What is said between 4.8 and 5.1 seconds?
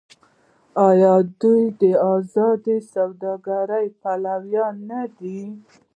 نه